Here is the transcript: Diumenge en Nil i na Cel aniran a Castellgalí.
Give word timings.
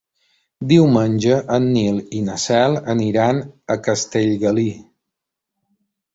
Diumenge 0.69 1.35
en 1.57 1.67
Nil 1.73 1.99
i 2.21 2.21
na 2.31 2.39
Cel 2.45 2.79
aniran 2.95 3.43
a 3.75 3.79
Castellgalí. 3.91 4.67